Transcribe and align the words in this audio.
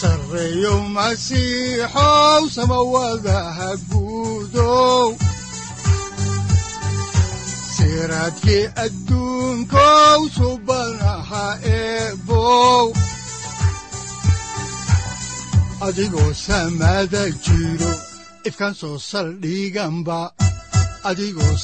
sareyow 0.00 0.80
masiixow 0.96 2.42
samawadaha 2.56 3.68
guudow 3.90 5.08
siraadkii 7.74 8.64
adigoo 15.86 16.32
samada 16.46 17.22
jiro 17.44 17.92
ifkaan 18.48 18.74
soo 18.80 18.96
saldhiganba 19.10 20.20
adigoo 21.08 21.54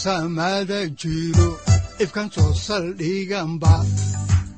soo 2.35 2.53
saldhiganba 2.67 3.75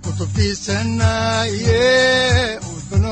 kutubtiisanaye 0.05 1.85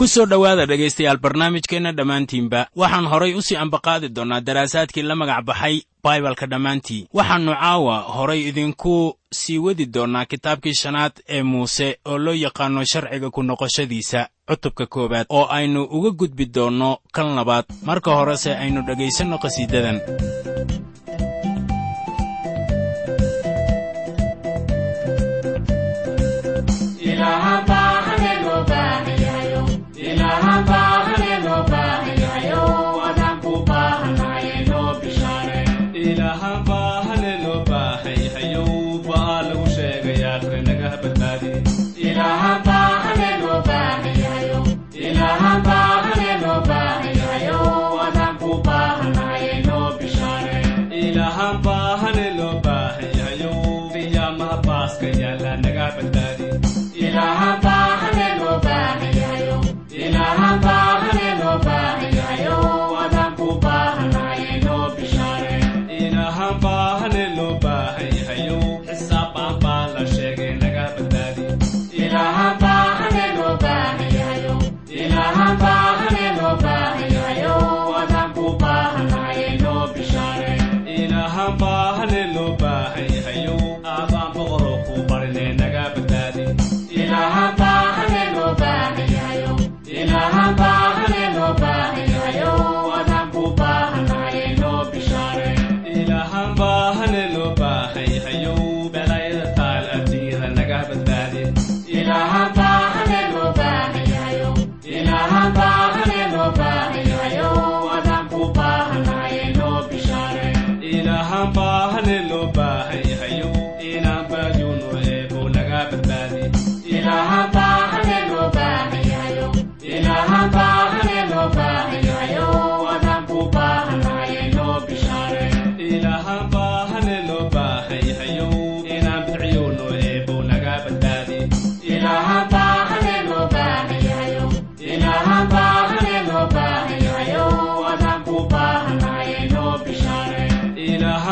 ku 0.00 0.08
soo 0.08 0.24
dhowaada 0.24 0.64
dhegaystayaal 0.66 1.18
barnaamijkeenna 1.24 1.92
dhammaantiinba. 1.92 2.60
Waxaan 2.80 3.06
horay 3.12 3.32
u 3.36 3.42
sii 3.46 3.56
ambaqaadi 3.64 4.08
doonnaa 4.16 4.40
daraasaadkii 4.46 5.02
la 5.04 5.14
magac 5.20 5.44
baxay 5.48 5.76
baibalka 6.04 6.46
dhammaantii 6.52 7.02
waxaannu 7.18 7.52
caawa 7.60 7.96
horay 8.16 8.40
idinku 8.48 8.94
sii 9.40 9.58
wadi 9.58 9.86
doonnaa 9.94 10.24
kitaabkii 10.30 10.74
shanaad 10.82 11.12
ee 11.28 11.42
muuse 11.42 11.88
oo 12.10 12.18
loo 12.24 12.34
yaqaanno 12.44 12.84
sharciga 12.92 13.28
ku 13.34 13.40
noqoshadiisa 13.42 14.20
cutubka 14.48 14.86
koowaad 14.86 15.26
oo 15.28 15.44
aynu 15.56 15.80
uga 15.96 16.10
gudbi 16.20 16.44
doonno 16.54 16.90
kan 17.14 17.28
labaad. 17.36 17.64
Marka 17.88 18.10
horese 18.18 18.50
aynu 18.62 18.80
dhegaysanno 18.88 19.36
qhasiidadan 19.42 19.96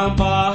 amparo. 0.08 0.47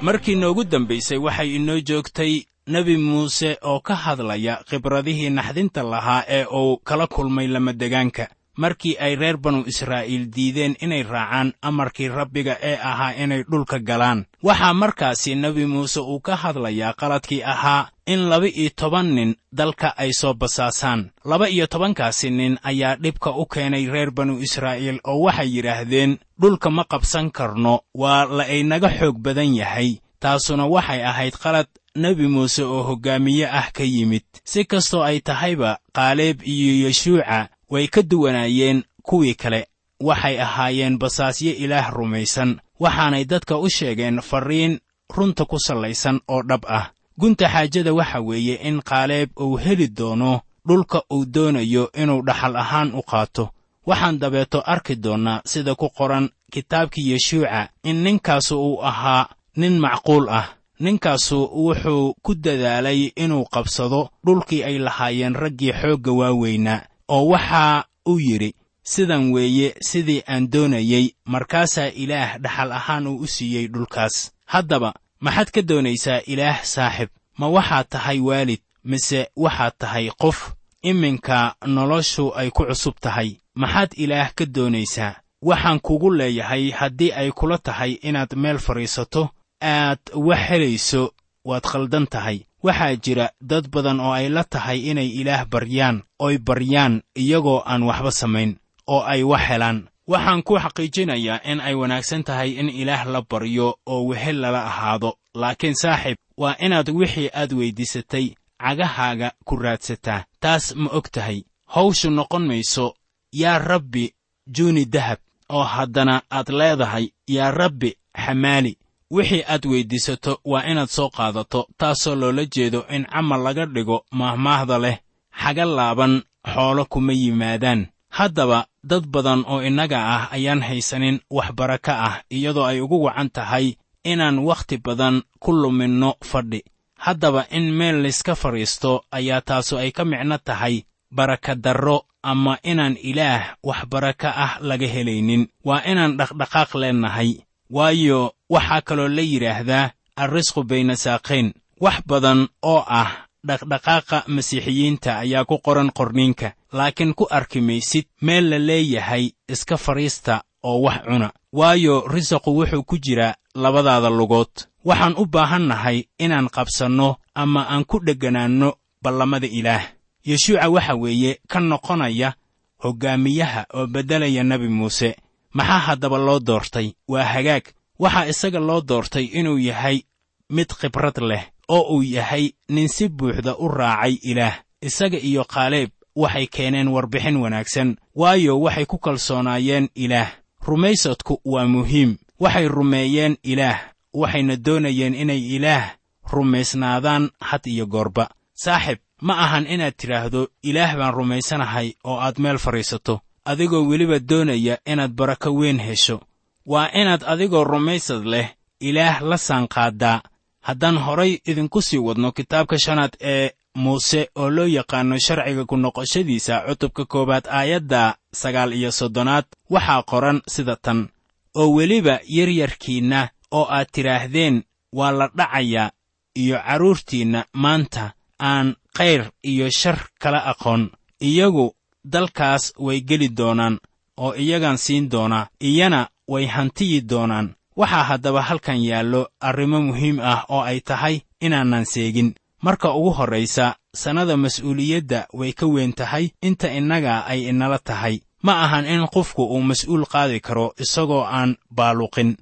Markii 0.00 0.34
noogu 0.36 0.64
dambaysay 0.64 1.18
waxay 1.18 1.54
inoo 1.56 1.80
joogtay 1.80 2.32
nebi 2.66 2.96
muuse 2.96 3.58
oo 3.62 3.80
ka 3.80 3.94
hadlaya 3.94 4.54
khibradihii 4.68 5.30
naxdinta 5.30 5.82
lahaa 5.82 6.24
ee 6.28 6.44
uu 6.44 6.76
kala 6.88 7.06
kulmay 7.06 7.46
lamadegaanka 7.46 8.28
markii 8.62 8.96
ay 9.00 9.14
reer 9.16 9.36
banu 9.44 9.64
israa'iil 9.72 10.24
diideen 10.34 10.74
inay 10.84 11.02
raacaan 11.02 11.48
amarkii 11.68 12.08
rabbiga 12.08 12.54
ee 12.70 12.76
ahaa 12.90 13.12
inay 13.22 13.42
dhulka 13.50 13.78
galaan. 13.88 14.26
Waxaa 14.42 14.74
markaasi 14.82 15.34
nebi 15.34 15.64
muuse 15.66 16.00
uu 16.00 16.20
ka 16.20 16.36
hadlayaa 16.42 16.92
qaladkii 17.00 17.42
ahaa 17.54 17.88
in 18.06 18.20
laba-iyo 18.30 18.70
toban 18.80 19.08
nin 19.16 19.34
dalka 19.52 19.88
ay 19.96 20.12
soo 20.20 20.34
basaasaan. 20.34 21.10
Laba-iyo 21.24 21.66
tobankaasi 21.66 22.30
nin 22.30 22.58
ayaa 22.62 22.96
dhibka 23.02 23.30
u 23.30 23.46
keenay 23.46 23.86
reer 23.94 24.10
banu 24.10 24.38
israa'iil 24.46 24.98
oo 25.04 25.20
waxay 25.26 25.48
yidhaahdeen 25.56 26.18
dhulka 26.40 26.70
ma 26.70 26.84
qabsan 26.92 27.30
karno 27.30 27.74
waa 27.94 28.24
la 28.36 28.44
aynaga 28.44 28.88
xoog 28.98 29.16
badan 29.24 29.54
yahay. 29.60 29.90
Taasuna 30.20 30.66
waxay 30.74 31.00
ahayd 31.10 31.34
qalad 31.42 31.68
nebi 31.96 32.26
muuse 32.28 32.62
oo 32.64 32.82
hoggaamiye 32.88 33.46
ah 33.48 33.68
ka 33.72 33.84
yimid. 33.84 34.24
Si 34.44 34.64
kastoo 34.64 35.02
ay 35.02 35.20
tahayba 35.20 35.78
qaaleeb 35.96 36.42
iyo 36.44 36.72
yeshuuca 36.88 37.48
way 37.70 37.86
ka 37.88 38.02
duwanaayeen 38.02 38.82
kuwii 39.02 39.34
kale. 39.34 39.66
Waxay 40.00 40.40
ahaayeen 40.40 40.98
basaasyo 40.98 41.52
ilaah 41.52 41.90
rumaysan 41.92 42.60
waxaanay 42.80 43.24
dadka 43.24 43.58
u 43.58 43.68
sheegeen 43.70 44.20
farriin 44.20 44.80
runta 45.16 45.44
ku 45.44 45.58
sallaysan 45.58 46.20
oo 46.28 46.42
dhab 46.42 46.64
ah. 46.68 46.90
Gunta 47.18 47.48
xaajada 47.48 47.92
waxa 47.92 48.20
weeye 48.20 48.54
in 48.54 48.80
qaaleeb 48.82 49.30
uu 49.40 49.56
heli 49.56 49.88
doono 49.88 50.40
dhulka 50.68 51.02
uu 51.12 51.24
doonayo 51.24 51.92
inuu 51.92 52.22
dhaxal 52.22 52.56
ahaan 52.56 52.94
u 52.94 53.02
qaato. 53.02 53.48
Waxaan 53.86 54.18
dabeeto 54.18 54.60
arki 54.66 54.96
doonnaa 54.96 55.40
sida 55.46 55.74
ku 55.74 55.88
qoran 55.90 56.28
kitaabkii 56.52 57.10
yeshuuca 57.12 57.68
in 57.84 58.02
ninkaasu 58.04 58.56
uu 58.66 58.82
ahaa 58.82 59.26
nin 59.56 59.78
macquul 59.78 60.28
ah. 60.28 60.48
Ninkaasu 60.80 61.44
wuxuu 61.64 62.14
ku 62.22 62.34
dadaalay 62.34 63.12
inuu 63.16 63.44
qabsado 63.44 64.08
dhulkii 64.24 64.64
ay 64.64 64.78
lahaayeen 64.78 65.34
raggii 65.34 65.72
xoogga 65.72 66.12
waaweynaa 66.12 66.80
oo 67.14 67.24
waxaa 67.32 67.84
uu 68.08 68.18
yidhi 68.28 68.50
sidan 68.92 69.24
weeye 69.32 69.68
sidii 69.88 70.22
aan 70.28 70.50
doonayey 70.52 71.06
markaasaa 71.32 71.88
ilaah 72.02 72.38
dhaxal 72.42 72.72
ahaan 72.72 73.06
uu 73.06 73.16
u 73.24 73.26
siiyey 73.26 73.66
dhulkaas. 73.72 74.16
Haddaba 74.52 74.90
maxaad 75.20 75.50
ka 75.54 75.62
doonaysaa 75.62 76.20
ilaah 76.32 76.58
saaxib? 76.64 77.08
Ma 77.38 77.46
waxaad 77.56 77.86
tahay 77.88 78.18
waalid 78.28 78.60
mise 78.84 79.20
waxaad 79.36 79.72
tahay 79.78 80.10
qof? 80.22 80.38
Iminka 80.82 81.54
noloshu 81.66 82.32
ay 82.34 82.50
ku 82.50 82.64
cusub 82.64 82.94
tahay. 83.00 83.36
Maxaad 83.54 83.90
ilaah 83.96 84.30
ka 84.34 84.44
doonaysaa? 84.46 85.14
Waxaan 85.42 85.80
kugu 85.80 86.10
leeyahay 86.10 86.70
haddii 86.70 87.12
ay 87.12 87.30
kula 87.32 87.58
tahay 87.58 87.92
inaad 88.08 88.32
meel 88.36 88.58
fadhiisato 88.58 89.28
aad 89.62 89.98
wax 90.14 90.40
helayso 90.48 91.12
waad 91.44 91.64
khaldan 91.70 92.06
tahay 92.06 92.38
waxaa 92.62 92.96
jira 93.04 93.26
dad 93.40 93.68
badan 93.72 94.00
oo 94.00 94.12
ay 94.12 94.28
la 94.28 94.44
tahay 94.44 94.78
inay 94.90 95.08
ilaah 95.20 95.44
baryaan 95.52 96.02
oy 96.18 96.38
baryaan 96.38 97.02
iyagoo 97.22 97.62
aan 97.66 97.82
waxba 97.82 98.10
samayn 98.10 98.56
oo 98.86 99.02
ay 99.12 99.22
wax 99.22 99.42
helaan. 99.48 99.78
Waxaan 100.10 100.42
ku 100.42 100.58
xaqiijinayaa 100.58 101.40
in 101.50 101.60
ay 101.60 101.74
wanaagsan 101.74 102.22
tahay 102.24 102.50
in 102.60 102.68
ilaah 102.68 103.04
la 103.06 103.20
baryo 103.22 103.78
oo 103.86 104.02
wehel 104.10 104.40
lala 104.42 104.64
ahaado. 104.66 105.10
Laakiin 105.34 105.74
saaxiib 105.74 106.18
waa 106.36 106.56
inaad 106.58 106.88
wixii 106.90 107.30
aad 107.34 107.52
weyddiisatay 107.52 108.26
cagahaaga 108.60 109.28
ku 109.44 109.56
raadsataa. 109.56 110.24
Taas 110.40 110.74
ma 110.76 110.90
og 110.90 111.06
tahay 111.14 111.44
hawshu 111.74 112.10
noqon 112.10 112.46
mayso 112.46 112.94
yaa 113.32 113.58
rabbi 113.58 114.10
juuni 114.46 114.84
dahab 114.84 115.18
oo 115.48 115.62
haddana 115.64 116.22
aad 116.30 116.48
leedahay 116.58 117.06
yaa 117.28 117.50
rabbi 117.50 117.90
xamaali 118.24 118.72
wixii 119.10 119.42
aad 119.48 119.64
weyddiisato 119.66 120.40
waa 120.44 120.64
inaad 120.70 120.88
soo 120.88 121.08
qaadato 121.10 121.68
taasoo 121.78 122.14
loola 122.14 122.44
jeedo 122.54 122.86
in 122.90 123.04
camal 123.12 123.42
laga 123.42 123.66
dhigo 123.66 124.04
maahmaahda 124.10 124.78
leh 124.78 124.96
xaga 125.42 125.64
laaban 125.64 126.22
xoolo 126.54 126.84
kuma 126.84 127.12
yimaadaan. 127.12 127.86
Haddaba 128.10 128.66
dad 128.84 129.04
badan 129.06 129.44
oo 129.46 129.62
innaga 129.62 129.98
ah 130.14 130.28
ayaan 130.34 130.62
haysanin 130.62 131.20
wax 131.30 131.52
baraka 131.58 131.92
ah 132.08 132.14
iyadoo 132.30 132.64
ay 132.66 132.80
ugu 132.80 133.02
wacan 133.04 133.30
tahay 133.30 133.66
inaan 134.04 134.38
wakhti 134.38 134.76
badan 134.78 135.22
ku 135.38 135.52
luminno 135.52 136.14
fadhi. 136.24 136.64
Haddaba 137.04 137.46
in 137.50 137.70
meel 137.78 138.02
layska 138.02 138.34
fadhiisto 138.34 139.04
ayaa 139.10 139.40
taasu 139.40 139.78
ay 139.78 139.90
ka 139.92 140.04
micno 140.04 140.38
tahay 140.38 140.84
barakadarro 141.16 142.02
ama 142.22 142.58
inaan 142.62 142.96
ilaah 143.02 143.56
wax 143.62 143.86
baraka 143.92 144.28
ah 144.36 144.52
laga 144.60 144.86
helaynin. 144.86 145.46
Waa 145.64 145.82
inaan 145.86 146.16
dhaqdhaqaaq 146.18 146.74
leennahay 146.74 147.30
waayo 147.70 148.34
waxaa 148.50 148.80
kaloo 148.80 149.08
la 149.08 149.22
yidhaahdaa 149.22 149.90
alrisqu 150.16 150.64
bayna 150.64 150.96
saaqayn. 150.96 151.52
Wax 151.80 152.02
badan 152.06 152.48
oo 152.62 152.84
ah 152.88 153.10
dhaqdhaqaaqa 153.46 154.24
masiixiyiinta 154.28 155.18
ayaa 155.18 155.44
ku 155.44 155.58
qoran 155.58 155.90
qorniinka 155.98 156.52
laakiin 156.72 157.14
ku 157.14 157.26
arki 157.30 157.60
maysid 157.60 158.04
meel 158.22 158.50
la 158.50 158.58
leeyahay 158.58 159.30
iska 159.48 159.76
fadhiista 159.76 160.42
oo 160.62 160.82
wax 160.82 160.98
cuna. 161.04 161.30
Waayo 161.52 162.04
risaqu 162.08 162.50
wuxuu 162.58 162.82
ku 162.84 162.98
jiraa 162.98 163.34
labadaada 163.54 164.10
lugood. 164.10 164.52
Waxaan 164.84 165.14
u 165.16 165.26
baahannahay 165.26 166.04
inaan 166.18 166.48
qabsanno 166.48 167.16
ama 167.34 167.62
aan 167.70 167.84
ku 167.84 167.98
dhegganaanno 168.04 168.74
ballamada 169.02 169.46
ilaah. 169.46 169.84
Yeshuuca 170.24 170.68
waxa 170.68 170.94
weeye 170.94 171.40
ka 171.48 171.60
noqonaya 171.60 172.34
hoggaamiyaha 172.82 173.64
oo 173.74 173.86
beddelaya 173.86 174.42
nebi 174.44 174.68
muuse 174.68 175.16
maxaa 175.54 175.78
haddaba 175.78 176.18
loo 176.18 176.38
doortay? 176.40 176.92
Waa 177.08 177.24
hagaag. 177.24 177.64
Waxaa 177.98 178.26
isaga 178.26 178.58
loo 178.60 178.80
doortay 178.80 179.24
inuu 179.24 179.58
yahay 179.58 180.02
mid 180.50 180.68
khibrad 180.78 181.18
leh 181.20 181.44
oo 181.68 181.94
uu 181.96 182.02
yahay 182.02 182.52
nin 182.68 182.88
si 182.88 183.08
buuxda 183.08 183.56
u 183.58 183.68
raacay 183.68 184.18
ilaah. 184.22 184.54
Isaga 184.82 185.18
iyo 185.18 185.44
kaaleeb 185.44 185.90
waxay 186.16 186.46
keeneen 186.46 186.88
warbixin 186.88 187.36
wanaagsan 187.36 187.96
waayo 188.14 188.60
waxay 188.60 188.86
ku 188.86 188.98
kalsoonaayeen 188.98 189.88
ilaah. 189.94 190.30
Rumaysadku 190.66 191.40
waa 191.44 191.66
muhiim. 191.66 192.16
Waxay 192.40 192.68
rumeeyeen 192.68 193.36
ilaah. 193.42 193.78
Waxayna 194.14 194.56
doonayeen 194.56 195.14
inay 195.14 195.38
ilaah 195.56 195.84
rumaysnaadaan 196.32 197.30
had 197.40 197.60
iyo 197.66 197.86
goorba. 197.86 198.28
Saaxib 198.54 198.98
ma 199.22 199.34
ahan 199.44 199.66
inaad 199.66 199.94
tidhaahdo 199.96 200.48
ilaah 200.62 200.96
baan 200.96 201.14
rumaysanahay 201.14 201.92
oo 202.04 202.18
aad 202.20 202.38
meel 202.38 202.58
fadhiisato 202.58 203.20
adigoo 203.44 203.86
weliba 203.88 204.18
doonaya 204.18 204.78
inaad 204.86 205.12
barako 205.12 205.50
weyn 205.54 205.78
hesho. 205.78 206.20
Waa 206.66 206.90
inaad 206.92 207.24
adigoo 207.26 207.64
rumaysad 207.64 208.24
leh 208.24 208.48
ilaah 208.80 209.22
la 209.22 209.38
saanqaadaa 209.38 210.22
haddaan 210.60 210.98
horay 210.98 211.38
idinku 211.46 211.82
sii 211.82 211.98
wadno 211.98 212.32
kitaabka 212.32 212.78
shanaad 212.78 213.16
ee 213.20 213.50
muuse 213.74 214.28
oo 214.34 214.50
loo 214.50 214.66
yaqaanno 214.66 215.18
sharciga 215.18 215.64
ku 215.64 215.76
noqoshadiisa 215.76 216.54
cutubka 216.68 217.04
koowaad 217.04 217.46
aayadda 217.50 218.16
sagaal 218.32 218.72
iyo 218.72 218.92
soddonaad 218.92 219.44
waxaa 219.70 220.02
qoran 220.02 220.42
sida 220.48 220.76
tan. 220.76 221.08
Oo 221.54 221.72
weliba 221.74 222.20
yaryarkiinna 222.26 223.28
oo 223.50 223.66
aad 223.70 223.88
tidhaahdeen 223.92 224.62
waa 224.92 225.10
la 225.12 225.26
dhacayaa 225.36 225.90
iyo 226.34 226.56
carruurtiinna 226.66 227.44
maanta 227.52 228.12
aan 228.40 228.76
khayr 228.96 229.30
iyo 229.42 229.70
shar 229.70 229.98
kala 230.18 230.44
aqoon. 230.44 230.90
Iyagu 231.20 231.74
dalkaas 232.04 232.72
way 232.78 233.00
geli 233.00 233.28
doonaan 233.36 233.78
oo 234.16 234.34
iyagaan 234.34 234.78
siin 234.78 235.10
doonaa 235.10 235.46
iyana 235.60 236.08
way 236.28 236.46
hantiyi 236.46 237.00
doonaan. 237.10 237.54
Waxaa 237.76 238.04
haddaba 238.04 238.42
halkan 238.42 238.84
yaallo 238.84 239.28
arrimo 239.40 239.80
muhiim 239.80 240.20
ah 240.20 240.44
oo 240.48 240.60
ay 240.60 240.80
tahay 240.80 241.20
inaanan 241.40 241.86
seegin. 241.86 242.34
Marka 242.62 242.92
ugu 242.94 243.10
horraysa 243.10 243.74
sannada 243.94 244.36
mas'uuliyadda 244.36 245.26
way 245.32 245.52
ka 245.52 245.66
weyn 245.66 245.92
tahay 245.92 246.28
inta 246.42 246.68
innaga 246.68 247.24
ay 247.26 247.48
inala 247.48 247.78
tahay. 247.78 248.20
Ma 248.42 248.52
ahan 248.64 248.86
in 248.86 249.06
qofku 249.14 249.42
uu 249.44 249.62
mas'uul 249.62 250.04
qaadi 250.12 250.40
karo 250.40 250.72
isagoo 250.78 251.24
aan 251.24 251.56
baaluqin. 251.76 252.36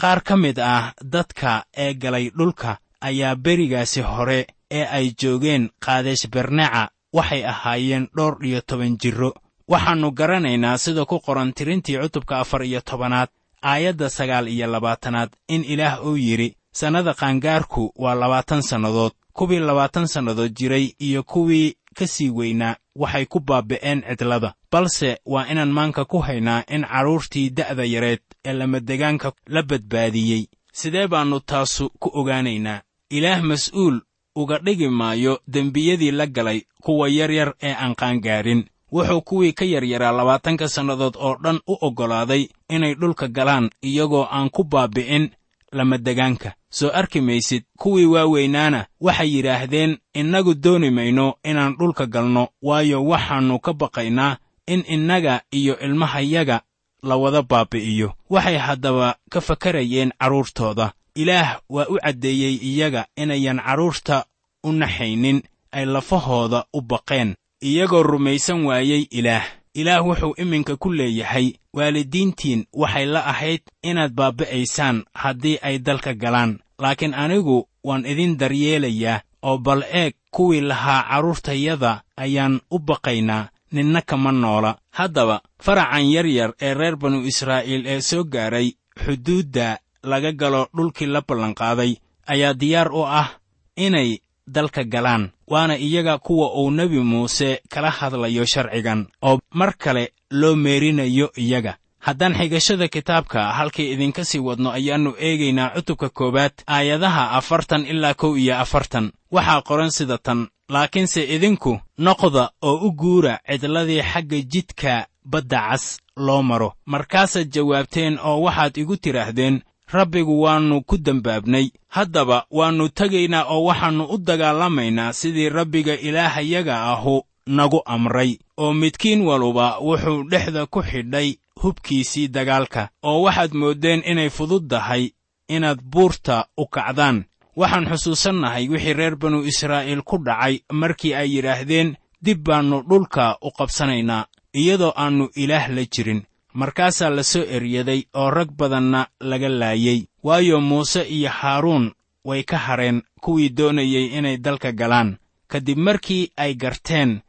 Qaar 0.00 0.20
ka 0.22 0.36
mid 0.36 0.58
ah 0.58 0.92
dadka 1.02 1.64
ee 1.76 1.94
galay 1.94 2.30
dhulka 2.38 2.78
ayaa 3.00 3.34
berigaasi 3.36 4.00
hore 4.02 4.46
ee 4.70 4.84
ay 4.86 5.06
joogeen 5.20 5.70
kaadesh 5.84 6.26
berneca 6.30 6.88
waxay 7.16 7.42
ahaayeen 7.52 8.04
dhowr 8.16 8.34
iyo 8.48 8.60
toban 8.68 8.96
jirro 9.02 9.30
waxaannu 9.72 10.10
garanaynaa 10.18 10.78
sida 10.84 11.04
ku 11.10 11.16
qoran 11.26 11.52
tirintii 11.56 11.98
cutubka 12.02 12.34
afar 12.42 12.62
iyo 12.64 12.80
tobanaad 12.80 13.28
aayadda 13.70 14.10
sagaal 14.10 14.46
iyo 14.48 14.66
labaatanaad 14.74 15.30
in 15.54 15.64
ilaah 15.64 15.94
uu 16.06 16.16
yidhi 16.16 16.56
sannada 16.80 17.14
qaangaarku 17.20 17.92
waa 18.02 18.14
labaatan 18.14 18.62
sannadood. 18.62 19.12
Kuwii 19.32 19.58
labaatan 19.58 20.06
sannadood 20.06 20.52
jiray 20.58 20.86
iyo 20.98 21.22
kuwii 21.22 21.74
ka 21.96 22.06
sii 22.06 22.30
weynaa 22.30 22.76
waxay 22.96 23.24
ku 23.26 23.40
baaba'een 23.40 24.02
cidlada. 24.08 24.54
Balse 24.72 25.18
waa 25.26 25.46
inaan 25.50 25.72
maanka 25.72 26.04
ku 26.04 26.18
haynaa 26.18 26.62
in 26.68 26.84
carruurtii 26.84 27.50
da'da 27.50 27.84
yareed 27.84 28.22
ee 28.44 28.52
lamadegaanka 28.52 29.32
la 29.46 29.62
badbaadiyey. 29.62 30.44
Sidee 30.72 31.06
baannu 31.08 31.40
taasu 31.40 31.90
ku 31.98 32.10
ogaanaynaa? 32.20 32.80
Ilaah 33.10 33.42
mas'uul 33.42 34.00
uga 34.36 34.58
dhigi 34.58 34.88
maayo 34.88 35.40
dembiyadii 35.48 36.10
la 36.10 36.26
galay 36.26 36.62
kuwa 36.82 37.08
yaryar 37.08 37.54
ee 37.62 37.74
aan 37.74 37.94
qaangaarin. 37.94 38.64
Wuxuu 38.92 39.20
kuwii 39.22 39.52
ka 39.52 39.64
yaryaraa 39.64 40.12
labaatanka 40.12 40.68
sannadood 40.68 41.16
oo 41.16 41.36
dhan 41.42 41.60
u 41.66 41.76
oggolaaday 41.80 42.48
inay 42.68 42.94
dhulka 42.94 43.28
galaan 43.28 43.70
iyagoo 43.82 44.26
aan 44.30 44.50
ku 44.50 44.64
baabi'in 44.64 45.30
lamadegaanka 45.72 46.52
soo 46.70 46.90
arki 46.94 47.20
maysid 47.20 47.62
kuwii 47.78 48.04
waaweynaana 48.06 48.86
waxay 49.00 49.30
yidhaahdeen 49.36 49.98
innagu 50.14 50.54
dooni 50.54 50.90
mayno 50.90 51.34
inaan 51.44 51.76
dhulka 51.78 52.06
galno 52.06 52.48
waayo 52.62 53.04
waxaannu 53.04 53.58
ka 53.58 53.72
baqaynaa 53.72 54.36
in 54.66 54.84
innaga 54.88 55.40
iyo 55.50 55.78
ilmahayaga 55.78 56.60
la 57.08 57.16
wada 57.16 57.42
baabi'iyo 57.42 58.08
waxay 58.30 58.56
haddaba 58.66 59.16
ka 59.30 59.40
fakarayeen 59.40 60.12
carruurtooda 60.20 60.92
ilaah 61.14 61.60
waa 61.70 61.86
u 61.88 61.96
caddeeyey 62.04 62.54
iyaga 62.70 63.06
inayan 63.16 63.60
carruurta 63.66 64.24
u 64.64 64.72
naxaynin 64.72 65.42
ay 65.72 65.84
lafahooda 65.84 66.64
u 66.72 66.80
baqeen 66.80 67.34
iyagoo 67.62 68.02
rumaysan 68.02 68.64
waayey 68.64 69.06
ilaah. 69.10 69.44
Ilaah 69.74 70.06
wuxuu 70.06 70.34
iminka 70.38 70.76
ku 70.76 70.92
leeyahay 70.92 71.52
waalidiintiin 71.72 72.66
waxay 72.72 73.06
la 73.06 73.20
ahayd 73.26 73.62
inaad 73.82 74.12
baaba'aysaan 74.14 75.04
haddii 75.14 75.58
ay 75.62 75.78
dalka 75.78 76.14
galaan. 76.14 76.58
Laakiin 76.78 77.14
anigu 77.14 77.68
waan 77.84 78.06
idin 78.06 78.36
daryeelayaa 78.38 79.20
oo 79.42 79.58
bal 79.58 79.82
eeg 79.92 80.14
kuwii 80.30 80.60
lahaa 80.60 81.02
carruurtayada 81.10 82.02
ayaan 82.16 82.60
u 82.70 82.78
baqaynaa 82.78 83.48
ninna 83.76 84.00
kama 84.02 84.32
noola. 84.32 84.72
Haddaba 84.98 85.36
faracan 85.64 86.06
yaryar 86.14 86.50
ee 86.66 86.74
reer 86.74 86.96
banu 86.96 87.18
israa'iil 87.30 87.86
ee 87.86 88.00
soo 88.00 88.24
gaaray 88.34 88.68
xuduudda 89.02 89.78
laga 90.10 90.32
galo 90.40 90.62
dhulkii 90.76 91.06
la 91.14 91.20
ballanqaaday 91.28 91.92
ayaa 92.32 92.54
diyaar 92.60 92.88
u 92.92 93.02
ah 93.06 93.28
inay 93.76 94.18
dalka 94.46 94.84
galaan 94.84 95.30
waana 95.52 95.76
iyaga 95.78 96.18
kuwa 96.18 96.46
uu 96.60 96.70
nebi 96.70 97.00
muuse 97.00 97.60
kala 97.72 97.90
hadlayo 97.90 98.44
sharcigan 98.46 99.06
oo 99.22 99.38
mar 99.54 99.72
kale 99.78 100.12
loo 100.30 100.54
meerinayo 100.56 101.30
iyaga. 101.36 101.74
Haddaan 102.04 102.34
xigashada 102.36 102.88
kitaabka 102.88 103.52
halkii 103.52 103.92
idinka 103.92 104.24
sii 104.24 104.38
wadno 104.38 104.70
ayaannu 104.70 105.14
eegaynaa 105.18 105.70
cutubka 105.74 106.08
koowaad 106.08 106.52
aayadaha 106.66 107.30
afartan 107.38 107.86
ilaa 107.86 108.14
kow 108.14 108.36
iyo 108.36 108.54
afartan. 108.64 109.12
Waxaa 109.32 109.62
qoran 109.68 109.90
sida 109.90 110.18
tan 110.18 110.48
laakiinse 110.68 111.24
idinku 111.34 111.80
noqda 111.98 112.50
oo 112.62 112.76
u 112.86 112.90
guura 112.92 113.38
cidladii 113.46 114.02
xagga 114.02 114.38
jidka 114.52 115.06
badda 115.24 115.60
cas 115.68 115.98
loo 116.16 116.42
maro. 116.42 116.72
Markaasaad 116.86 117.48
jawaabteen 117.54 118.18
oo 118.24 118.40
waxaad 118.42 118.76
igu 118.76 118.96
tidhaahdeen 118.96 119.60
rabbigu 119.92 120.40
waannu 120.42 120.80
ku 120.82 120.96
dembaabnay 120.98 121.66
haddaba 121.88 122.46
waannu 122.50 122.88
tegaynaa 122.88 123.44
oo 123.44 123.64
waxaannu 123.64 124.04
u 124.04 124.18
dagaalamaynaa 124.18 125.12
sidii 125.12 125.48
rabbiga 125.48 125.94
ilaahayaga 125.94 126.82
ahu 126.92 127.22
nagu 127.46 127.82
amray. 127.84 128.38
Oo 128.56 128.72
midkiin 128.72 129.20
waluba 129.22 129.78
wuxuu 129.78 130.22
dhexda 130.30 130.66
ku 130.66 130.82
xidhay 130.82 131.34
hubkiisii 131.62 132.28
dagaalka 132.28 132.88
oo 133.02 133.22
waxaad 133.22 133.52
mooddeen 133.54 134.02
inay 134.10 134.30
fududdahay 134.30 135.10
inaad 135.48 135.80
buurta 135.82 136.46
u 136.56 136.66
kacdaan 136.66 137.24
waxaan 137.56 137.86
xusuusannahay 137.90 138.68
wixii 138.72 138.92
reer 138.98 139.16
banu 139.16 139.38
israa'iil 139.50 140.02
ku 140.02 140.16
dhacay 140.26 140.54
markii 140.72 141.14
ay 141.14 141.28
yidhaahdeen 141.36 141.96
dib 142.24 142.38
baannu 142.46 142.82
dhulka 142.88 143.38
u 143.46 143.50
qabsanaynaa 143.58 144.26
iyadoo 144.60 144.92
aannu 144.96 145.28
ilaah 145.42 145.68
la 145.76 145.84
jirin. 145.92 146.22
Markaasaa 146.60 147.10
la 147.10 147.22
soo 147.22 147.44
eryaday 147.56 148.00
oo 148.14 148.30
rag 148.30 148.50
badanna 148.58 149.06
laga 149.20 149.48
laayey 149.48 150.00
waayo 150.22 150.60
muuse 150.60 151.02
iyo 151.16 151.30
haaruun 151.30 151.92
way 152.24 152.42
ka 152.42 152.58
hadheen 152.58 153.02
kuwii 153.20 153.48
doonayey 153.56 154.06
inay 154.18 154.36
dalka 154.36 154.72
galaan. 154.72 155.16
Kadib 155.48 155.78
markii 155.78 156.30
ay 156.36 156.54
garteen 156.54 157.20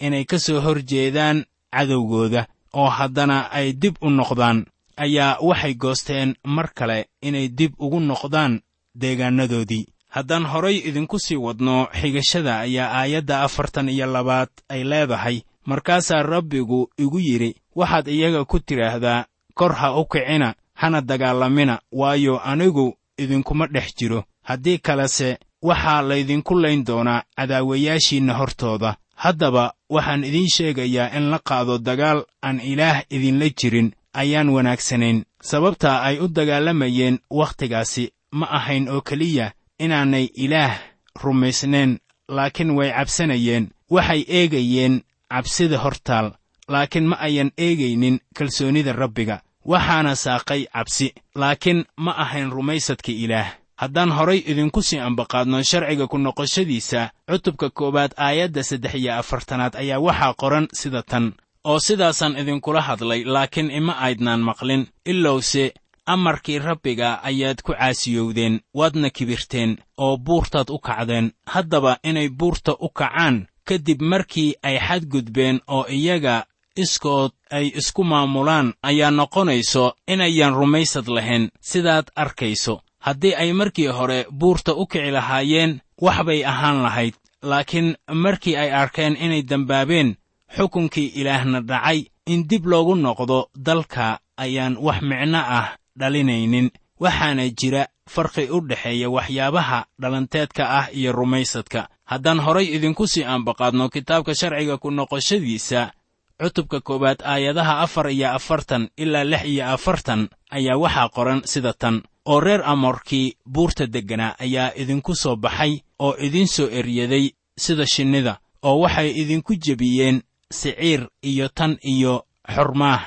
inay 0.00 0.24
ka 0.24 0.38
soo 0.38 0.60
hor 0.60 0.82
jeedaan 0.90 1.44
cadowgooda 1.72 2.46
oo 2.72 2.88
haddana 2.88 3.50
ay 3.52 3.72
dib 3.72 3.94
u 4.00 4.10
noqdaan 4.10 4.64
ayaa 4.96 5.38
waxay 5.40 5.74
goosteen 5.74 6.34
mar 6.44 6.68
kale 6.74 7.08
inay 7.22 7.48
dib 7.48 7.72
ugu 7.78 8.00
noqdaan 8.00 8.60
deegaannadoodii 8.94 9.86
haddaan 10.08 10.44
horay 10.46 10.76
idinku 10.88 11.18
sii 11.18 11.36
wadno 11.36 11.88
xigashada 12.00 12.58
ayaa 12.60 12.92
aayadda 13.00 13.42
afartan 13.42 13.88
iyo 13.88 14.06
labaad 14.06 14.48
ay 14.68 14.84
leedahay. 14.84 15.40
Markaasaa 15.64 16.22
rabbigu 16.22 16.90
igu 16.98 17.18
yidhi 17.18 17.54
waxaad 17.74 18.08
iyaga 18.08 18.44
ku 18.44 18.58
tidhaahdaa 18.60 19.24
kor 19.54 19.72
ha 19.74 19.94
u 20.00 20.04
kicina 20.04 20.54
hana 20.74 21.00
dagaalamina 21.00 21.80
waayo 21.92 22.40
anigu 22.40 22.96
idinkuma 23.18 23.66
dhex 23.66 23.94
jiro. 23.98 24.24
Haddii 24.42 24.78
kalese 24.78 25.38
waxaa 25.62 26.02
laydinku 26.02 26.54
layn 26.54 26.84
doonaa 26.84 27.22
cadaawayaashiinna 27.36 28.34
hortooda. 28.34 28.96
Haddaba 29.16 29.72
waxaan 29.90 30.24
idiin 30.24 30.48
sheegayaa 30.48 31.16
in 31.16 31.30
la 31.30 31.38
qaado 31.38 31.78
dagaal 31.78 32.24
aan 32.42 32.60
ilaah 32.60 33.02
idinla 33.10 33.48
jirin 33.48 33.92
ayaan 34.14 34.48
wanaagsanayn. 34.48 35.24
Sababtaa 35.42 36.02
ay 36.02 36.18
u 36.18 36.28
dagaalamayeen 36.28 37.18
wakhtigaasi 37.30 38.12
ma 38.32 38.46
ahayn 38.58 38.88
oo 38.88 39.00
keliya 39.00 39.52
inaanay 39.78 40.24
ilaah 40.44 40.78
rumaysnayn 41.22 41.98
laakiin 42.28 42.70
way 42.78 42.90
cabsanayeen 42.92 43.64
waxay 43.90 44.24
eegayeen 44.28 45.02
cabsida 45.32 45.78
hortaal 45.78 46.32
laakiin 46.68 47.06
ma 47.10 47.16
ayan 47.26 47.50
eegaynin 47.58 48.20
kalsoonnida 48.36 48.92
rabbiga 48.92 49.42
waxaana 49.64 50.14
saaqay 50.24 50.62
cabsi 50.74 51.06
laakiin 51.34 51.84
ma 51.96 52.12
ahayn 52.24 52.50
rumaysadka 52.50 53.12
ilaah. 53.12 53.48
Haddaan 53.80 54.10
horay 54.12 54.40
idinku 54.46 54.82
sii 54.82 54.98
ambaqaadno 54.98 55.62
sharciga 55.62 56.06
ku 56.06 56.18
noqoshadiisa 56.18 57.10
cutubka 57.28 57.70
koowaad 57.70 58.12
aayadda 58.16 58.62
saddex 58.62 58.94
iyo 58.94 59.12
afartanaad 59.20 59.74
ayaa 59.76 59.98
waxaa 60.06 60.34
qoran 60.40 60.66
sida 60.80 61.02
tan 61.02 61.32
oo 61.64 61.78
sidaasaan 61.78 62.36
idinkula 62.40 62.80
hadlay 62.88 63.24
laakiin 63.24 63.70
ima 63.70 63.94
aydnaan 64.06 64.40
maqlin 64.48 64.86
ilowse 65.04 65.72
amarkii 66.06 66.58
rabbiga 66.58 67.22
ayaad 67.22 67.62
ku 67.62 67.72
caasiyowdeen 67.72 68.60
waadna 68.74 69.10
kibirteen 69.10 69.76
oo 69.98 70.16
buurtaad 70.16 70.70
u 70.70 70.78
kacdeen. 70.78 71.32
Haddaba 71.46 71.98
inay 72.02 72.28
buurta 72.28 72.72
u 72.80 72.88
kacaan 72.88 73.46
kadib 73.64 74.00
markii 74.02 74.54
ay 74.62 74.78
xadgudbeen 74.78 75.60
oo 75.68 75.84
iyaga 75.88 76.44
iskood 76.76 77.32
ay 77.50 77.66
isku 77.78 78.04
maamulaan 78.04 78.74
ayaa 78.82 79.10
noqonayso 79.10 79.94
inayan 80.08 80.54
rumaysad 80.54 81.06
lahayn. 81.08 81.50
Sidaad 81.60 82.06
arkayso 82.16 82.80
haddii 82.98 83.34
ay 83.34 83.52
markii 83.52 83.86
hore 83.86 84.26
buurta 84.30 84.72
u 84.74 84.86
kici 84.86 85.10
lahaayeen 85.10 85.80
wax 86.00 86.24
bay 86.26 86.44
ahaan 86.44 86.82
lahayd. 86.82 87.14
Laakiin 87.42 87.96
markii 88.14 88.56
ay 88.56 88.70
arkeen 88.72 89.16
inay 89.16 89.42
dembaabeen 89.42 90.16
xukunkii 90.56 91.12
ilaahna 91.20 91.60
dhacay. 91.60 92.04
In 92.26 92.46
dib 92.48 92.66
loogu 92.66 92.94
noqdo 92.94 93.50
dalka 93.56 94.20
ayaan 94.36 94.76
wax 94.80 95.00
micno 95.02 95.38
ah 95.38 95.68
dhalinaynin 96.00 96.70
waxaana 97.00 97.44
jira 97.58 97.82
farqi 98.14 98.44
u 98.50 98.58
dhexeeya 98.68 99.08
waxyaabaha 99.16 99.78
dhalanteedka 100.00 100.62
ah 100.78 100.86
iyo 100.92 101.12
rumaysadka. 101.12 101.88
Haddaan 102.10 102.40
horay 102.40 102.66
idinku 102.76 103.06
sii 103.06 103.24
ambaqaadno 103.24 103.88
kitaabka 103.88 104.34
sharciga 104.34 104.76
ku 104.82 104.90
noqoshadiisa 104.90 105.92
cutubka 106.40 106.80
koowaad 106.80 107.20
aayadaha 107.32 107.74
afar 107.84 108.06
iyo 108.10 108.28
afartan 108.38 108.88
ilaa 108.96 109.24
lix 109.24 109.44
iyo 109.44 109.64
afartan 109.76 110.28
ayaa 110.50 110.76
waxaa 110.84 111.08
qoran 111.08 111.40
sida 111.44 111.72
tan. 111.72 112.02
Oo 112.26 112.40
reer 112.40 112.62
amoorkii 112.64 113.36
buurta 113.54 113.86
degganaa 113.86 114.34
ayaa 114.44 114.72
idinku 114.76 115.14
soo 115.22 115.36
baxay 115.36 115.72
oo 115.98 116.14
idiin 116.26 116.46
soo 116.48 116.68
eryaday 116.78 117.30
sida 117.64 117.86
shinnida 117.86 118.38
oo 118.62 118.80
waxay 118.84 119.10
idinku 119.22 119.54
jebiyeen 119.64 120.22
siciir 120.52 121.08
iyo 121.22 121.48
tan 121.48 121.76
iyo 121.82 122.24
xormaah 122.54 123.02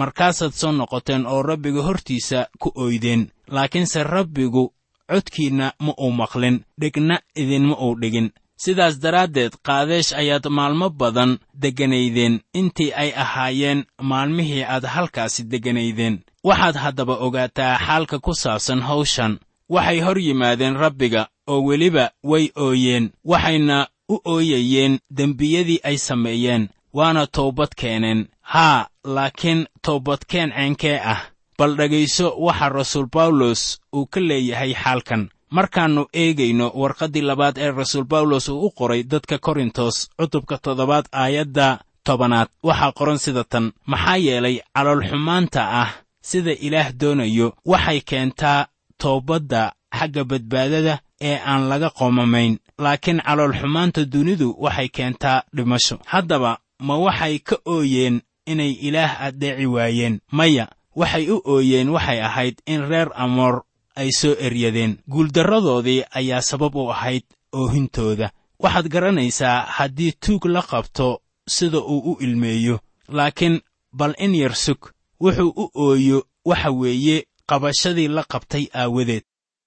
markaasaad 0.00 0.52
soo 0.60 0.72
noqoteen 0.72 1.26
oo 1.32 1.42
rabbiga 1.50 1.82
hortiisa 1.88 2.38
ku 2.62 2.68
oydeen 2.84 3.22
laakiinse 3.54 4.00
rabbigu 4.14 4.64
codkiinna 5.10 5.66
ma 5.84 5.92
uu 6.04 6.12
maqlin 6.20 6.56
dhegna 6.80 7.16
idinma 7.40 7.74
uu 7.84 7.94
dhigin. 8.00 8.28
Sidaas 8.62 8.94
daraaddeed 9.02 9.52
qaadeesh 9.66 10.12
ayaad 10.20 10.46
maalmo 10.56 10.88
badan 11.00 11.32
degganaydeen 11.62 12.34
intii 12.60 12.92
ay 13.02 13.10
ahaayeen 13.22 13.84
maalmihii 14.10 14.64
aad 14.64 14.84
halkaasi 14.94 15.42
degganaydeen 15.52 16.14
waxaad 16.48 16.76
haddaba 16.84 17.14
ogaataa 17.26 17.78
xaalka 17.86 18.18
ku 18.18 18.32
saabsan 18.42 18.80
hawshan. 18.88 19.38
Waxay 19.74 20.00
hor 20.00 20.18
yimaadeen 20.18 20.76
rabbiga 20.82 21.22
oo 21.46 21.60
weliba 21.68 22.04
way 22.30 22.44
ooyeen. 22.56 23.04
Waxayna 23.30 23.86
u 24.08 24.16
ooyayeen 24.24 24.98
dembiyadii 25.16 25.80
ay 25.84 25.96
sameeyeen 25.98 26.68
waana 26.92 27.26
toobad 27.26 27.68
keeneen. 27.76 28.28
Haa 28.40 28.86
laakiin 29.04 29.66
toobadkeen 29.82 30.50
ceenkee 30.56 31.00
ah? 31.04 31.20
Bal 31.58 31.76
dhegayso 31.76 32.34
waxa 32.38 32.68
rasuul 32.68 33.06
bawlos 33.12 33.78
uu 33.96 34.06
ka 34.06 34.20
leeyahay 34.20 34.74
xaalkan. 34.74 35.28
Markaannu 35.50 36.06
eegayno 36.12 36.70
warqaddii 36.74 37.22
labaad 37.22 37.58
ee 37.58 37.70
rasuul 37.70 38.04
bawlos 38.04 38.48
uu 38.48 38.66
u 38.66 38.70
qoray 38.70 39.02
dadka 39.02 39.38
korintos 39.38 40.08
cutubka 40.18 40.58
toddobaad 40.58 41.06
aayadda 41.12 41.78
tobanaad. 42.04 42.48
Waxaa 42.62 42.92
qoran 42.92 43.18
sida 43.18 43.44
tan 43.44 43.72
maxaa 43.86 44.16
yeelay 44.16 44.56
caloolxumaanta 44.74 45.60
ah 45.82 45.90
sida 46.22 46.52
ilaah 46.66 46.88
doonayo 47.00 47.52
waxay 47.64 48.00
keentaa 48.00 48.66
toobadda 49.02 49.72
xagga 49.98 50.24
badbaadada 50.24 50.98
ee 51.20 51.36
aan 51.50 51.68
laga 51.68 51.90
qoomamayn. 51.98 52.58
Laakiin 52.78 53.20
caloolxumaanta 53.26 54.04
dunidu 54.12 54.56
waxay 54.64 54.88
keentaa 54.88 55.42
dhimasho. 55.56 55.96
Haddaba 56.12 56.58
ma 56.80 56.96
waxay 56.96 57.38
ka 57.38 57.56
ooyeen 57.66 58.20
inay 58.46 58.72
ilaah 58.72 59.20
addeeci 59.26 59.66
waayeen. 59.66 60.20
Maya 60.32 60.68
waxay 60.94 61.30
u 61.30 61.42
ooyeen 61.44 61.88
waxay 61.88 62.20
ahayd 62.22 62.56
in 62.66 62.88
reer 62.88 63.08
amoor 63.14 63.62
ay 63.96 64.10
soo 64.12 64.34
eryadeen. 64.38 64.98
Guuldarradoodii 65.08 66.04
ayaa 66.14 66.40
sabab 66.42 66.74
u 66.76 66.90
ahayd 66.90 67.22
oohintooda. 67.52 68.30
Waxaad 68.58 68.88
garanaysaa 68.88 69.60
haddii 69.76 70.12
tuug 70.20 70.44
la 70.46 70.62
qabto 70.62 71.20
sida 71.48 71.78
uu 71.78 72.12
u 72.12 72.16
ilmeeyo 72.20 72.78
laakiin 73.08 73.60
bal 73.92 74.14
in 74.18 74.34
yar 74.34 74.54
sug 74.54 74.90
wuxuu 75.20 75.52
u 75.56 75.70
ooyo 75.74 76.24
waxa 76.44 76.70
weeye 76.70 77.26
qabashadii 77.46 78.08
la 78.08 78.22
qabtay 78.24 78.66
aawadeed. 78.74 79.22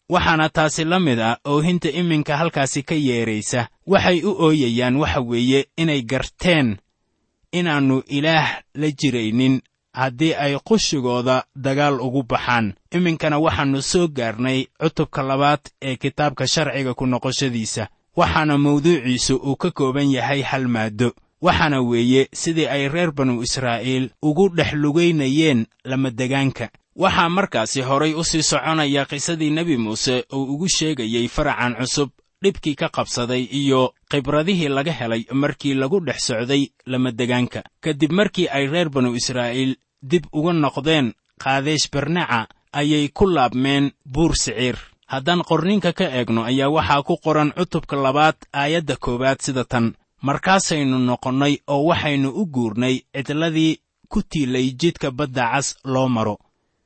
Waxaana 0.10 0.50
taasi 0.50 0.84
la 0.84 1.00
mid 1.00 1.20
ah 1.20 1.38
oohinta 1.46 1.90
iminka 1.90 2.38
halkaasi 2.38 2.84
ka 2.84 2.96
yeedraysa 2.96 3.68
waxay 3.88 4.22
u 4.24 4.32
ooyayaan 4.46 4.96
waxa 4.96 5.22
weeye 5.22 5.66
inay 5.78 6.02
garteen 6.02 6.78
inaannu 7.52 8.04
ilaah 8.08 8.62
la 8.76 8.88
jiraynin 8.92 9.62
haddii 9.94 10.34
ay 10.34 10.56
qushigooda 10.64 11.44
dagaal 11.56 12.00
ugu 12.02 12.24
baxaan. 12.24 12.74
Iminkana 12.92 13.40
waxaannu 13.40 13.82
soo 13.82 14.08
gaarnay 14.08 14.66
cutubka 14.80 15.22
labaad 15.24 15.60
ee 15.82 15.96
kitaabka 15.96 16.48
sharciga 16.48 16.94
ku 16.94 17.06
noqoshadiisa 17.06 17.88
waxaana 18.16 18.58
mawduuciisu 18.58 19.36
uu 19.36 19.56
ka 19.56 19.72
kooban 19.72 20.12
yahay 20.12 20.42
hal 20.42 20.68
maaddo. 20.68 21.12
Waxaana 21.42 21.82
weeye 21.82 22.30
sidii 22.34 22.68
ay 22.68 22.88
reer 22.88 23.12
banu 23.12 23.42
israa'iil 23.44 24.10
ugu 24.22 24.50
dhex 24.50 24.74
lugaynayeen 24.74 25.66
lamadegaanka 25.84 26.70
waxaa 26.96 27.30
markaasi 27.30 27.82
horay 27.82 28.14
u 28.14 28.24
sii 28.24 28.44
soconaya 28.44 29.06
qisadii 29.06 29.50
nebi 29.50 29.78
muuse 29.78 30.26
uu 30.34 30.44
ugu 30.54 30.68
sheegayey 30.70 31.28
faracan 31.28 31.76
cusub 31.76 32.10
dhibkii 32.44 32.76
ka 32.76 32.90
qabsaday 32.90 33.44
iyo 33.52 33.94
khibradihii 34.10 34.68
laga 34.70 34.92
helay 34.92 35.26
markii 35.32 35.74
lagu 35.74 36.00
dhex 36.00 36.20
socday 36.28 36.64
lamadegaanka 36.86 37.62
kadib 37.84 38.12
markii 38.12 38.48
ay 38.50 38.68
reer 38.68 38.90
banu 38.90 39.16
israa'iil 39.16 39.76
dib 40.02 40.26
uga 40.34 40.54
noqdeen 40.54 41.14
qaadeesh 41.44 41.90
barnaca 41.94 42.48
ayay 42.74 43.08
ku 43.14 43.26
laabmeen 43.28 43.92
buur 44.06 44.34
siciir. 44.36 44.78
Haddaan 45.12 45.44
qorninka 45.44 45.92
ka 45.94 46.06
eegno 46.18 46.44
ayaa 46.44 46.70
waxaa 46.70 47.04
ku 47.04 47.18
qoran 47.24 47.52
cutubka 47.58 47.96
labaad 47.96 48.36
aayadda 48.54 48.96
koowaad 48.96 49.40
sida 49.42 49.64
tan. 49.66 49.94
Markaasaynu 50.22 50.98
noqonnay 51.00 51.58
oo 51.68 51.84
waxaynu 51.90 52.30
u 52.30 52.46
guurnay 52.46 52.96
cidladii 53.14 53.80
ku 54.12 54.22
tiilay 54.24 54.72
jidka 54.80 55.12
badda 55.12 55.52
cas 55.52 55.76
loo 55.84 56.08
maro. 56.10 56.38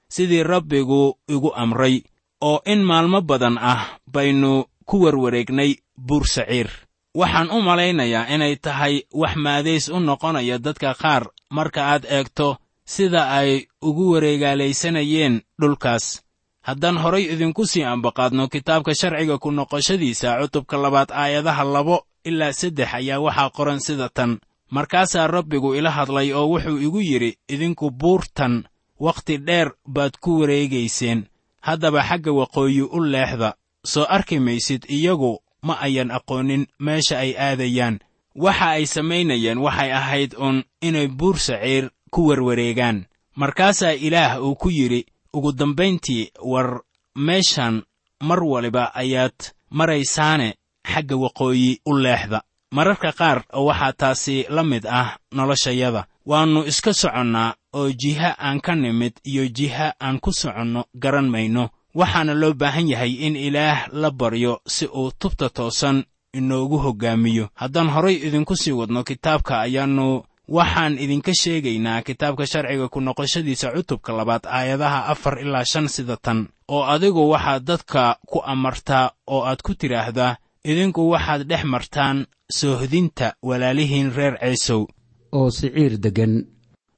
Sidii 0.09 0.43
rabbigu 0.43 1.17
igu 1.29 1.51
amray 1.55 2.03
oo 2.41 2.61
in 2.65 2.81
maalmo 2.83 3.21
badan 3.21 3.57
ah 3.61 3.81
baynu 4.13 4.65
ku 4.85 4.95
warwareegnay 5.03 5.71
buur 6.07 6.25
saciir 6.27 6.69
waxaan 7.15 7.51
u 7.51 7.61
malaynayaa 7.61 8.27
inay 8.35 8.55
tahay 8.55 8.95
wax 9.21 9.35
maadays 9.35 9.85
u 9.89 9.99
noqonaya 9.99 10.57
dadka 10.65 10.93
qaar 11.01 11.23
marka 11.49 11.81
aad 11.93 12.03
eegto 12.17 12.57
sida 12.85 13.21
ay 13.39 13.67
ugu 13.81 14.11
wareegaalaysanayeen 14.13 15.41
dhulkaas. 15.61 16.21
Haddaan 16.61 16.97
horay 16.97 17.23
idinku 17.33 17.65
sii 17.65 17.83
ambaqaadno 17.83 18.47
kitaabka 18.47 18.93
sharciga 18.99 19.37
ku 19.37 19.51
noqoshadiisa 19.51 20.37
cutubka 20.41 20.77
labaad 20.77 21.09
aayadaha 21.11 21.63
labo 21.63 21.97
ilaa 22.25 22.53
saddex 22.53 22.89
ayaa 22.93 23.19
waxaa 23.19 23.49
qoran 23.49 23.79
sida 23.79 24.09
tan. 24.09 24.39
Markaasaa 24.71 25.27
rabbigu 25.27 25.75
ila 25.75 25.91
hadlay 25.91 26.33
oo 26.33 26.47
wuxuu 26.51 26.77
igu 26.77 26.99
yidhi 27.01 27.37
idinku 27.49 27.91
buurtan 27.91 28.63
wakhti 28.99 29.37
dheer 29.37 29.71
baad 29.87 30.13
ku 30.19 30.39
wareegayseen. 30.39 31.25
Haddaba 31.61 32.01
xagga 32.03 32.31
waqooyi 32.31 32.81
u 32.81 32.99
leexda 33.03 33.53
soo 33.85 34.05
arki 34.09 34.39
maysid 34.39 34.85
iyagu 34.89 35.39
ma 35.61 35.73
ayan 35.81 36.11
aqoonin 36.11 36.67
meesha 36.79 37.19
ay 37.19 37.31
aadayaan. 37.37 37.99
Waxa 38.35 38.67
ay 38.77 38.85
samaynayeen 38.85 39.57
waxay 39.65 39.91
ahayd 39.91 40.31
uun 40.37 40.63
inay 40.81 41.07
buur 41.07 41.37
saciir 41.39 41.89
ku 42.11 42.27
warwareegaan. 42.27 43.05
Markaasaa 43.35 43.91
ilaah 43.95 44.41
uu 44.43 44.55
ku 44.55 44.69
yidhi 44.69 45.05
ugu 45.33 45.51
dambayntii 45.51 46.31
war 46.43 46.81
meeshan 47.15 47.83
mar 48.21 48.43
waliba 48.43 48.91
ayaad 48.95 49.35
maraysaane 49.69 50.53
xagga 50.91 51.15
waqooyi 51.23 51.79
u 51.85 51.93
leexda. 51.97 52.41
Mararka 52.71 53.11
qaar 53.11 53.43
waxaa 53.53 53.93
taasi 53.93 54.45
la 54.49 54.63
mid 54.63 54.85
ah 54.85 55.17
noloshayada. 55.31 56.05
Waannu 56.25 56.65
iska 56.67 56.93
soconnaa 56.93 57.55
oo 57.73 57.91
jiha 57.91 58.35
aan 58.39 58.59
ka 58.61 58.75
nimid 58.75 59.13
iyo 59.23 59.47
jiha 59.47 59.93
aan 60.01 60.19
ku 60.19 60.31
soconno 60.33 60.85
garan 60.95 61.29
mayno 61.29 61.69
waxaana 61.99 62.33
loo 62.33 62.53
baahan 62.53 62.87
yahay 62.89 63.11
in 63.25 63.35
ilaah 63.35 63.87
la 64.01 64.11
baryo 64.11 64.53
si 64.67 64.85
uu 64.85 65.11
tubta 65.19 65.49
toosan 65.49 66.03
inoogu 66.33 66.77
hoggaamiyo 66.85 67.45
haddaan 67.61 67.89
horay 67.95 68.15
idinku 68.27 68.55
sii 68.55 68.71
wadno 68.79 69.03
kitaabka 69.03 69.53
ayaannu 69.65 70.23
waxaan 70.57 70.99
idinka 70.99 71.31
sheegaynaa 71.41 72.01
kitaabka 72.01 72.45
sharciga 72.51 72.87
ku 72.93 72.99
noqoshadiisa 73.01 73.71
cutubka 73.75 74.13
labaad 74.13 74.43
aayadaha 74.57 75.05
afar 75.13 75.39
ilaa 75.39 75.65
shan 75.71 75.87
sida 75.87 76.17
tan. 76.17 76.47
Oo 76.67 76.83
adigu 76.83 77.29
waxaad 77.29 77.63
dadka 77.63 78.17
ku 78.29 78.39
amartaa 78.45 79.11
oo 79.27 79.41
aad 79.49 79.61
ku 79.65 79.73
tidhaahdaa 79.73 80.37
idinku 80.69 81.09
waxaad 81.09 81.41
dhex 81.49 81.63
martaan 81.63 82.17
soohdinta 82.51 83.33
walaalihiin 83.47 84.13
reer 84.15 84.35
ceesow. 84.41 84.85
Oo 85.31 85.49
siciir 85.51 85.97
deggan. 86.03 86.33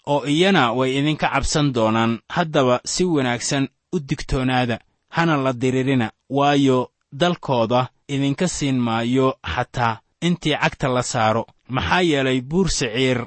Oo 0.08 0.26
iyana 0.26 0.74
way 0.74 0.98
idinka 1.00 1.28
cabsan 1.34 1.74
doonaan. 1.74 2.20
Haddaba 2.30 2.80
si 2.86 3.04
wanaagsan 3.06 3.68
u 3.96 4.00
digtoonaada 4.10 4.80
hana 5.18 5.36
la 5.38 5.52
diririna 5.62 6.08
waayo 6.38 6.80
dalkooda 7.22 7.88
idinka 8.14 8.48
siin 8.48 8.78
maayo 8.88 9.28
xataa 9.54 10.00
intii 10.22 10.56
cagta 10.62 10.88
la 10.96 11.04
saaro. 11.04 11.44
Maxaa 11.76 12.02
yeelay 12.10 12.42
buur 12.42 12.70
siciir 12.70 13.20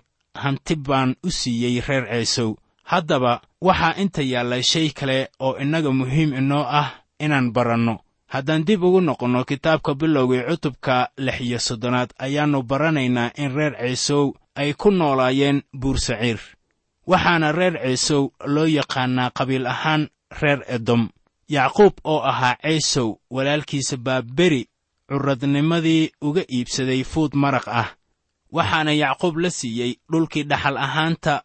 hanti 0.42 0.74
baan 0.76 1.10
u 1.26 1.30
siiyey 1.30 1.80
reer 1.88 2.04
ceesow. 2.10 2.50
Haddaba 2.90 3.32
waxaa 3.66 3.94
inta 4.02 4.22
yaalla 4.22 4.62
shay 4.62 4.88
kale 4.98 5.18
oo 5.40 5.56
innaga 5.62 5.90
muhiim 5.98 6.30
inoo 6.40 6.64
ah 6.80 6.88
inaan 7.24 7.52
baranno. 7.52 7.94
Haddaan 8.32 8.64
dib 8.66 8.82
ugu 8.84 9.00
noqonno 9.00 9.44
kitaabka 9.44 9.94
bilowgii 9.94 10.42
cutubka 10.48 10.96
lix 11.24 11.40
iyo 11.40 11.58
soddonaad 11.58 12.10
ayaannu 12.18 12.62
baranaynaa 12.62 13.30
in 13.42 13.50
reer 13.56 13.74
ceesow 13.80 14.24
ay 14.60 14.72
ku 14.80 14.90
noolaayeen 14.90 15.62
buur 15.80 15.98
saciir 16.06 16.38
waxaana 17.10 17.52
reer 17.52 17.74
ceesow 17.82 18.22
loo 18.54 18.66
yaqaannaa 18.78 19.30
qabiil 19.38 19.66
ahaan 19.66 20.02
reer 20.40 20.60
edom 20.76 21.02
yacquub 21.50 21.92
oo 22.04 22.22
ahaa 22.22 22.56
ceesow 22.62 23.14
walaalkiisa 23.30 23.96
baa 23.96 24.22
beri 24.22 24.68
curradnimadii 25.08 26.10
uga 26.22 26.42
iibsaday 26.52 27.04
fuud 27.04 27.34
maraq 27.34 27.66
ah. 27.68 27.88
Waxaana 28.52 28.92
yacquub 28.92 29.36
la 29.36 29.50
siiyey 29.50 29.92
dhulkii 30.12 30.42
dhaxal 30.50 30.76
ahaanta 30.76 31.42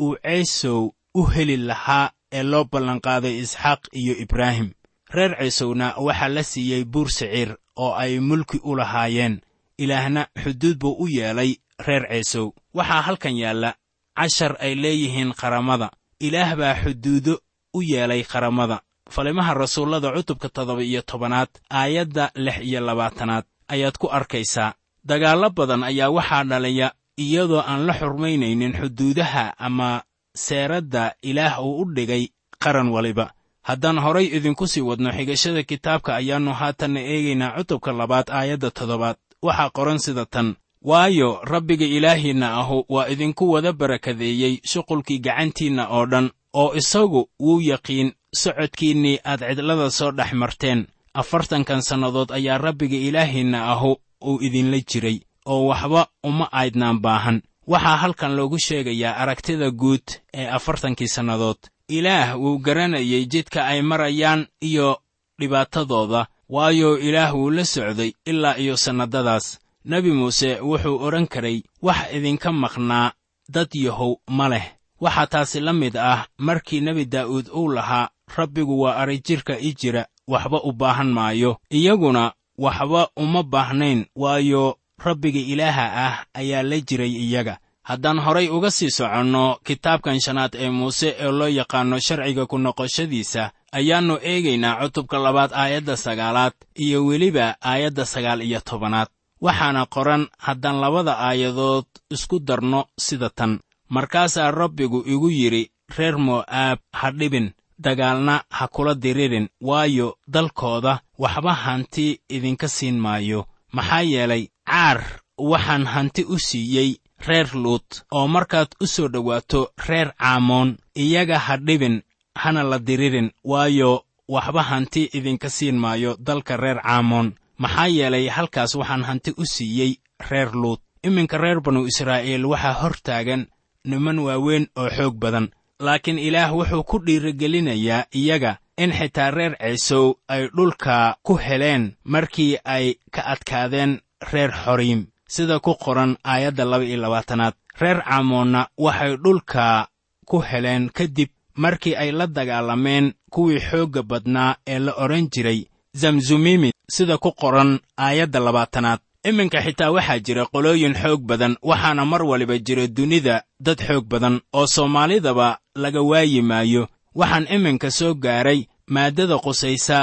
uu 0.00 0.16
ceesow 0.22 0.90
u 1.14 1.22
heli 1.26 1.56
lahaa 1.56 2.10
ee 2.32 2.42
loo 2.42 2.64
ballanqaaday 2.64 3.38
isxaaq 3.42 3.80
iyo 3.92 4.14
ibraahim. 4.24 4.70
Reer 5.10 5.36
ceesowna 5.38 5.94
waxaa 6.06 6.28
la 6.28 6.42
siiyey 6.42 6.84
buur 6.84 7.10
siciir 7.10 7.56
oo 7.76 7.94
ay 7.94 8.20
mulki 8.20 8.60
u 8.62 8.76
lahaayeen. 8.76 9.40
Ilaahna 9.78 10.26
xuduud 10.42 10.78
buu 10.78 10.96
u 11.02 11.08
yeelay 11.08 11.56
reer 11.86 12.06
ceesow 12.08 12.52
waxaa 12.74 13.02
halkan 13.02 13.36
yaalla 13.36 13.74
cashar 14.16 14.56
ay 14.60 14.74
leeyihiin 14.74 15.32
qaramada. 15.40 15.90
Ilaah 16.20 16.56
baa 16.56 16.74
xuduudo 16.82 17.38
u 17.74 17.82
yeelay 17.82 18.22
qaramada 18.24 18.82
falimaha 19.08 19.54
rasuullada 19.54 20.12
cutubka 20.12 20.48
toddoba 20.48 20.82
iyo 20.82 21.02
tobanaad 21.02 21.48
aayadda 21.70 22.30
lix 22.34 22.56
iyo 22.62 22.80
labaatanaad. 22.80 23.44
Ayaad 23.68 23.96
ku 23.98 24.06
arkaysaa 24.10 24.74
dagaallo 25.04 25.50
badan 25.50 25.82
ayaa 25.84 26.10
waxaa 26.10 26.44
dhalaya 26.44 26.92
iyadoo 27.16 27.60
aan 27.66 27.86
la 27.86 27.92
xurmaynaynin 27.94 28.72
xuduudaha 28.80 29.54
ama 29.58 30.02
seeradda 30.36 31.14
ilaah 31.22 31.60
uu 31.64 31.80
u 31.82 31.84
dhigay 31.94 32.28
qaran 32.62 32.88
waliba. 32.88 33.32
Haddaan 33.62 33.98
horay 33.98 34.26
idinku 34.36 34.66
sii 34.66 34.80
wadno 34.80 35.10
xigashada 35.12 35.62
kitaabka 35.62 36.16
ayaannu 36.16 36.52
haatanna 36.60 37.00
eegaynaa 37.00 37.56
cutubka 37.58 37.92
labaad 37.92 38.28
aayadda 38.30 38.70
toddobaad. 38.70 39.16
Waxaa 39.42 39.70
qoran 39.76 39.98
sida 39.98 40.24
tan 40.26 40.56
waayo 40.82 41.40
rabbiga 41.44 41.86
ilaahiinna 41.86 42.48
ahu 42.60 42.84
waa 42.88 43.08
idinku 43.12 43.50
wada 43.52 43.72
barakadeeyey 43.72 44.60
shuqulkii 44.70 45.18
gacantiinna 45.26 45.84
oo 45.96 46.06
dhan 46.06 46.30
oo 46.54 46.74
isagu 46.80 47.28
wuu 47.40 47.60
yaqiin 47.60 48.12
socodkiinnii 48.34 49.18
aad 49.24 49.40
cidlada 49.40 49.90
soo 49.90 50.10
dhex 50.12 50.32
marteen. 50.32 50.86
Afartankan 51.14 51.82
sannadood 51.82 52.30
ayaa 52.30 52.58
rabbiga 52.58 52.96
ilaahiinna 52.96 53.72
ahu 53.72 53.96
uu 54.24 54.38
idinla 54.42 54.78
jiray 54.90 55.20
oo 55.46 55.66
waxba 55.66 56.06
uma 56.22 56.48
aydnaan 56.52 57.00
baahan. 57.00 57.42
Waxaa 57.66 57.96
halkan 57.96 58.36
loogu 58.36 58.58
sheegayaa 58.58 59.16
aragtida 59.16 59.70
guud 59.70 60.06
ee 60.34 60.46
afartankii 60.48 61.08
sannadood. 61.08 61.58
Ilaah 61.88 62.38
wuu 62.40 62.58
garanayay 62.58 63.24
jidka 63.26 63.66
ay 63.66 63.82
marayaan 63.82 64.46
iyo 64.60 65.00
dhibaatadooda 65.40 66.26
waayo 66.48 66.98
ilaah 66.98 67.34
wuu 67.34 67.50
la 67.50 67.64
socday 67.64 68.12
ilaa 68.26 68.56
iyo 68.56 68.76
sannadadaas. 68.76 69.58
Nebi 69.84 70.10
muuse 70.12 70.60
wuxuu 70.60 71.00
odhan 71.06 71.26
karay 71.26 71.62
wax 71.82 72.12
idinka 72.12 72.52
maqnaa 72.52 73.12
dad 73.48 73.68
yahow 73.74 74.16
ma 74.28 74.48
leh. 74.48 74.66
Waxaa 75.00 75.26
taasi 75.26 75.60
la 75.60 75.72
mid 75.72 75.96
ah 75.96 76.26
markii 76.38 76.80
nebi 76.80 77.04
daa'uud 77.04 77.48
uu 77.54 77.68
lahaa 77.72 78.08
rabbigu 78.36 78.80
waa 78.80 78.96
arijirka 78.96 79.58
i 79.58 79.72
jira 79.74 80.06
waxba 80.28 80.60
u 80.64 80.72
baahan 80.72 81.10
maayo. 81.12 81.56
Iyaguna 81.70 82.32
waxba 82.58 83.08
uma 83.16 83.42
baahnayn 83.42 84.06
waayo 84.16 84.76
rabbiga 85.04 85.40
ilaaha 85.40 85.86
ah 86.06 86.14
ayaa 86.34 86.62
la 86.62 86.80
jiray 86.80 87.10
iyaga. 87.12 87.58
Haddaan 87.82 88.18
horay 88.20 88.48
uga 88.48 88.70
sii 88.70 88.90
soconno 88.90 89.56
kitaabkan 89.64 90.20
shanaad 90.20 90.54
ee 90.54 90.70
muuse 90.70 91.08
ee 91.18 91.30
loo 91.38 91.48
yaqaanno 91.48 91.98
sharciga 92.06 92.46
ku 92.46 92.58
noqoshadiisa 92.58 93.50
ayaannu 93.72 94.18
eegaynaa 94.22 94.76
cutubka 94.82 95.18
labaad 95.18 95.52
aayadda 95.52 95.96
sagaalaad 95.96 96.52
iyo 96.76 97.06
weliba 97.06 97.56
aayadda 97.64 98.04
sagaal 98.06 98.42
iyo 98.42 98.60
tobanaad. 98.60 99.08
Waxaana 99.40 99.86
qoran 99.86 100.26
haddaan 100.38 100.80
labada 100.80 101.14
aayadood 101.18 101.86
isku 102.10 102.38
darno 102.40 102.84
sida 102.98 103.30
tan. 103.30 103.58
Markaasaa 103.88 104.50
rabbigu 104.50 105.02
igu 105.06 105.30
yidhi 105.30 105.70
reer 105.96 106.18
mo'aab 106.18 106.78
ha 106.92 107.10
dhibin 107.10 107.52
dagaalna 107.78 108.42
ha 108.50 108.68
kula 108.68 108.94
diririn 108.94 109.48
waayo 109.60 110.16
dalkooda 110.28 111.00
waxba 111.18 111.52
hanti 111.54 112.20
idinka 112.28 112.68
siin 112.68 112.98
maayo. 112.98 113.46
Maxaa 113.72 114.02
yeelay 114.02 114.48
caar 114.66 115.00
waxaan 115.38 115.86
hanti 115.86 116.22
u 116.24 116.38
siiyey 116.38 116.96
reer 117.26 117.48
luut 117.54 117.88
oo 118.12 118.26
markaad 118.28 118.68
u 118.80 118.86
soo 118.86 119.08
dhowaato 119.08 119.60
reer 119.88 120.12
caamoon 120.18 120.76
iyaga 120.96 121.38
ha 121.38 121.56
dhibin 121.56 122.02
hana 122.34 122.62
la 122.62 122.78
diririn 122.78 123.30
waayo 123.44 124.04
waxba 124.28 124.62
hanti 124.62 125.02
idinka 125.12 125.50
siin 125.50 125.76
maayo 125.78 126.16
dalka 126.26 126.56
reer 126.56 126.80
caamoon 126.82 127.34
maxaa 127.58 127.86
yeelay 127.96 128.28
halkaas 128.28 128.74
waxaan 128.74 129.04
hanti 129.04 129.30
u 129.36 129.44
siiyey 129.54 129.92
reer 130.30 130.50
luut. 130.52 130.80
Iminka 131.02 131.38
reer 131.38 131.60
banu 131.60 131.86
israa'iil 131.86 132.44
waxaa 132.46 132.72
hor 132.80 132.94
taagan 133.06 133.46
niman 133.84 134.18
waaweyn 134.18 134.66
oo 134.76 134.88
xoog 134.96 135.14
badan 135.22 135.46
laakiin 135.80 136.18
ilaah 136.18 136.50
wuxuu 136.56 136.82
ku 136.84 136.98
dhiirigelinayaa 137.06 138.06
iyaga 138.20 138.58
in 138.82 138.92
xitaa 138.92 139.30
reer 139.30 139.54
ciisow 139.58 140.14
ay 140.28 140.48
dhulka 140.56 141.16
ku 141.22 141.34
heleen 141.36 141.94
markii 142.04 142.58
ay 142.64 142.94
ka 143.10 143.22
adkaadeen 143.32 144.00
reer 144.32 144.52
xoriim 144.64 145.06
sida 145.28 145.60
ku 145.60 145.74
qoran 145.84 146.16
aayadda 146.24 146.64
laba 146.64 146.84
iyo 146.84 146.98
labaatanaad 147.00 147.54
reer 147.80 148.02
caamoonna 148.04 148.68
waxay 148.84 149.16
dhulka 149.16 149.88
ku 150.28 150.36
heleen 150.50 150.90
kadib 150.90 151.30
markii 151.54 151.94
ay 151.96 152.10
la 152.12 152.26
dagaalameen 152.26 153.14
kuwii 153.30 153.60
xoogga 153.68 154.02
badnaa 154.02 154.56
ee 154.66 154.78
la 154.78 154.92
odhan 154.92 155.28
jiray 155.32 155.60
zamzumimi. 156.00 156.70
Sida 156.90 157.18
ku 157.18 157.32
qoran 157.32 157.78
aayadda 157.98 158.40
labaatanaad 158.40 159.00
iminka 159.28 159.58
xitaa 159.66 159.90
waxaa 159.96 160.18
jira 160.26 160.44
qolooyin 160.52 160.94
xoog 161.02 161.20
badan 161.30 161.54
waxaana 161.70 162.04
mar 162.10 162.22
waliba 162.30 162.56
jira 162.66 162.86
dunida 162.96 163.36
dad 163.66 163.78
xoog 163.86 164.04
badan 164.12 164.36
oo 164.58 164.66
soomaalidaba 164.74 165.48
laga 165.82 166.02
waayi 166.10 166.42
maayo. 166.50 166.82
Waxaan 167.20 167.46
iminka 167.56 167.88
soo 167.98 168.14
gaaray 168.24 168.60
maaddada 168.94 169.36
qusaysa 169.44 169.98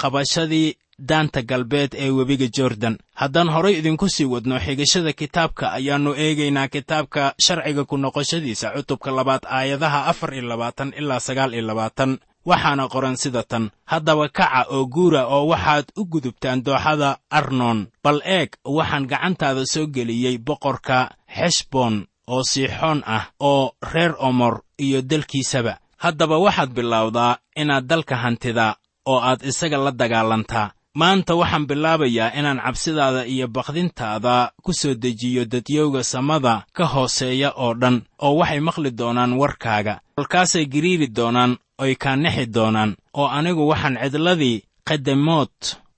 qabashadii 0.00 0.68
daanta 1.08 1.40
galbeed 1.50 1.92
ee 2.04 2.10
webiga 2.18 2.46
jordan. 2.56 2.94
Haddaan 3.20 3.48
horay 3.54 3.74
idinku 3.80 4.06
sii 4.08 4.24
wadno 4.32 4.56
xigashada 4.64 5.12
kitaabka 5.20 5.64
ayaannu 5.78 6.12
eegaynaa 6.24 6.68
kitaabka 6.74 7.22
sharciga 7.44 7.84
ku 7.90 7.96
noqoshadiisa 7.96 8.66
cutubka 8.76 9.10
labaad 9.18 9.40
aayadaha 9.58 10.00
afar 10.10 10.30
iyo 10.34 10.42
labaatan 10.52 10.92
ilaa 11.00 11.20
sagaal 11.26 11.52
iyo 11.54 11.62
labaatan 11.70 12.18
waxaana 12.46 12.88
qoran 12.88 13.16
sida 13.16 13.42
tan 13.42 13.70
haddaba 13.84 14.28
kaca 14.28 14.66
oo 14.74 14.86
guura 14.86 15.26
oo 15.26 15.46
waxaad 15.52 15.86
u 15.96 16.04
gudubtaan 16.12 16.62
dooxada 16.64 17.18
arnon. 17.30 17.86
Bal 18.04 18.20
eeg 18.24 18.50
waxaan 18.64 19.06
gacantaada 19.10 19.64
soo 19.72 19.86
geliyey 19.86 20.38
boqorka 20.38 20.98
xeshboon 21.36 22.06
oo 22.32 22.42
siixoon 22.42 23.02
ah 23.06 23.24
oo 23.40 23.72
reer 23.92 24.14
omor 24.18 24.62
iyo 24.78 25.02
dalkiisaba. 25.02 25.78
Haddaba 25.96 26.38
waxaad 26.38 26.70
bilowdaa 26.76 27.38
inaad 27.56 27.84
dalka 27.86 28.16
hantidaa 28.16 28.76
oo 29.06 29.20
aad 29.20 29.40
isaga 29.50 29.76
la 29.84 29.90
dagaalantaa 29.90 30.72
maanta 30.94 31.34
waxaan 31.34 31.66
bilaabayaa 31.66 32.32
inaan 32.38 32.60
cabsidaada 32.64 33.24
iyo 33.26 33.48
bakdintaada 33.48 34.50
ku 34.62 34.72
soo 34.72 34.94
dejiyo 34.94 35.44
dadyowga 35.44 36.02
samada 36.04 36.64
ka 36.72 36.84
hooseeya 36.86 37.50
oo 37.56 37.74
dhan 37.74 38.02
oo 38.18 38.34
waxay 38.36 38.60
maqli 38.60 38.90
doonaan 38.90 39.32
warkaaga. 39.38 40.00
Kolkaasay 40.16 40.66
giriiri 40.66 41.06
doonaan 41.16 41.58
oy 41.78 41.94
kaanixi 41.94 42.46
doonaan 42.46 42.96
oo 43.14 43.26
anigu 43.26 43.68
waxaan 43.68 43.98
cidladii 44.02 44.62
qadamood 44.88 45.54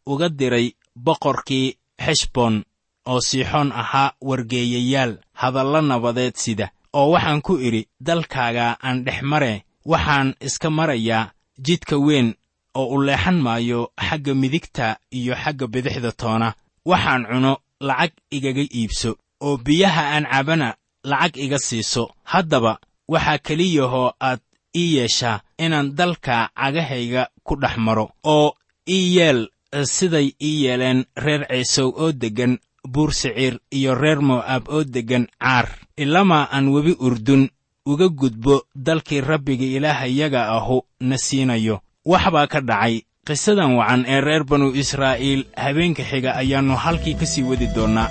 uga 0.06 0.28
diray 0.28 0.72
boqorkii 1.04 1.76
xeshboon 2.04 2.62
oo 3.06 3.20
siixoon 3.20 3.72
ahaa 3.72 4.12
wargeeyayaal 4.20 5.16
hadalla 5.32 5.80
nabadeed 5.82 6.36
sida 6.36 6.68
oo 6.92 7.10
waxaan 7.10 7.40
ku 7.42 7.56
idhi 7.56 7.88
dalkaaga 8.06 8.76
aan 8.82 9.04
dhex 9.04 9.22
mare 9.22 9.64
waxaan 9.86 10.34
iska 10.40 10.70
marayaa 10.70 11.30
jidka 11.64 11.96
weyn 11.96 12.34
oo 12.74 12.86
u 12.94 13.02
leexan 13.06 13.38
maayo 13.44 13.80
xagga 14.08 14.34
midigta 14.34 14.96
iyo 15.10 15.34
xagga 15.42 15.66
bidixda 15.66 16.12
toona. 16.12 16.54
Waxaan 16.84 17.26
cuno 17.30 17.52
lacag 17.80 18.12
igaga 18.30 18.62
iibso 18.78 19.10
oo 19.40 19.56
biyaha 19.56 20.02
aan 20.14 20.26
cabana 20.32 20.68
lacag 21.04 21.36
iga 21.36 21.58
siiso. 21.58 22.10
Haddaba 22.24 22.78
waxaa 23.08 23.38
keliyahoo 23.38 24.10
aad 24.20 24.40
ii 24.76 24.94
yeeshaa 24.96 25.40
inaan 25.58 25.94
dalka 25.98 26.50
cagahayga 26.56 27.22
ku 27.46 27.56
dhex 27.56 27.76
maro 27.76 28.10
oo 28.24 28.54
ii 28.88 29.16
yeel 29.16 29.40
siday 29.84 30.28
ii 30.42 30.64
yeeleen 30.64 31.04
reer 31.16 31.42
ciisow 31.50 31.88
oo 32.02 32.12
deggan 32.12 32.58
buur 32.92 33.12
siciir 33.14 33.58
iyo 33.70 33.94
reer 33.94 34.20
mo'aab 34.20 34.68
oo 34.68 34.84
deggan 34.84 35.26
caar. 35.38 35.68
Ilamaa 35.96 36.48
aan 36.52 36.68
webi 36.68 36.96
urdun 37.06 37.48
uga 37.86 38.08
gudbo 38.08 38.62
dalkii 38.74 39.20
rabbiga 39.20 39.64
ilaahayaga 39.76 40.48
ahu 40.56 40.82
na 41.00 41.16
siinayo 41.18 41.80
wax 42.04 42.24
baa 42.34 42.46
ka 42.46 42.60
dhacay. 42.60 43.02
Qisadan 43.26 43.78
wacan 43.78 44.02
ee 44.12 44.20
reer 44.20 44.42
banu 44.44 44.74
israa'iil 44.82 45.46
habeenka 45.54 46.02
xiga 46.10 46.34
ayaannu 46.42 46.74
halkii 46.84 47.14
ka 47.20 47.26
sii 47.26 47.46
wadi 47.46 47.66
doonnaa 47.76 48.10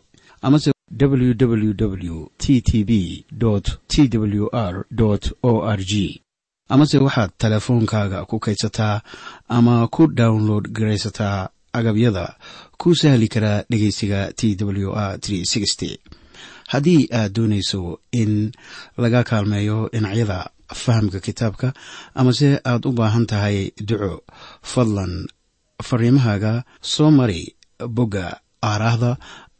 amase 0.41 0.71
www 0.99 2.15
t 2.37 2.61
t 2.61 2.83
b 2.83 3.25
t 3.87 4.17
w 4.17 4.49
r 4.51 4.85
o 5.43 5.61
r 5.77 5.79
g. 5.83 6.21
Amase 6.69 6.97
waxaad 6.97 7.31
teleefoonkaaga 7.37 8.25
ku 8.25 8.39
kaydsataa 8.39 9.01
ama 9.49 9.87
ku 9.87 10.07
download 10.07 10.65
garaysataa 10.71 11.49
agabyada 11.73 12.35
ku 12.77 12.95
sahli 12.95 13.27
karaa 13.27 13.63
dhegeysiga 13.69 14.33
t 14.33 14.55
w 14.59 14.91
r 14.95 15.19
haddii 16.71 17.07
aad 17.11 17.33
doonayso 17.35 17.99
in 18.11 18.51
laga 18.97 19.23
kaalmeeyo 19.23 19.89
dhinacyada 19.93 20.49
fahamka 20.83 21.19
kitaabka 21.19 21.73
amase 22.15 22.59
aad 22.65 22.85
u 22.89 22.91
baahan 22.91 23.25
tahay 23.25 23.71
duco 23.87 24.23
fadlan 24.71 25.27
fariimahaaga 25.87 26.63
soo 26.81 27.11
mari 27.11 27.55
bogga 27.97 28.25
aaraahda 28.69 29.17